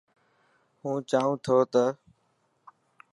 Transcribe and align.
هون 0.81 0.97
چاهون 1.09 1.35
ٿو 1.45 1.57
ته. 1.73 1.83